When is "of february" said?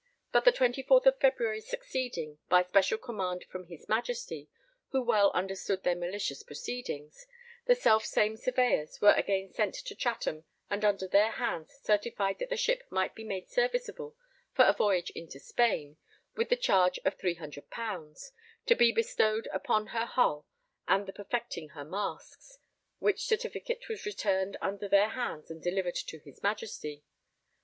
1.05-1.61